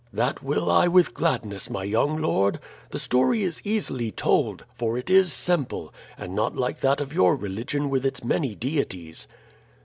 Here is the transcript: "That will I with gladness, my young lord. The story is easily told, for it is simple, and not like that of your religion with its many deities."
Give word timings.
"That 0.11 0.41
will 0.41 0.71
I 0.71 0.87
with 0.87 1.13
gladness, 1.13 1.69
my 1.69 1.83
young 1.83 2.19
lord. 2.19 2.59
The 2.89 2.97
story 2.97 3.43
is 3.43 3.61
easily 3.63 4.09
told, 4.09 4.65
for 4.75 4.97
it 4.97 5.11
is 5.11 5.31
simple, 5.31 5.93
and 6.17 6.33
not 6.33 6.55
like 6.55 6.79
that 6.79 7.01
of 7.01 7.13
your 7.13 7.35
religion 7.35 7.87
with 7.87 8.03
its 8.03 8.23
many 8.23 8.55
deities." 8.55 9.27